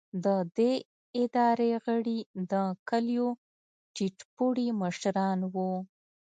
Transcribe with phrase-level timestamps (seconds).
[0.25, 0.73] د دې
[1.23, 2.19] ادارې غړي
[2.51, 2.53] د
[2.89, 3.27] کلیو
[3.95, 5.71] ټیټ پوړي مشران وو.